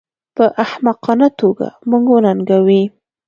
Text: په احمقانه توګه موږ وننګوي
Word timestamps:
په 0.35 0.45
احمقانه 0.63 1.27
توګه 1.39 1.67
موږ 1.89 2.05
وننګوي 2.09 2.83